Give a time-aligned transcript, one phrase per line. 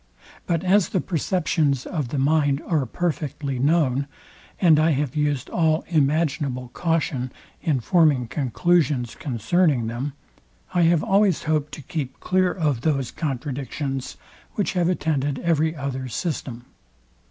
[0.47, 4.07] But as the perceptions of the mind are perfectly known,
[4.59, 7.31] and I have used all imaginable caution
[7.61, 10.13] in forming conclusions concerning them,
[10.73, 14.17] I have always hoped to keep clear of those contradictions,
[14.53, 16.65] which have attended every other system.